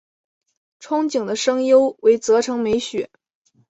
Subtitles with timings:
[0.79, 3.11] 憧憬的声优为泽城美雪。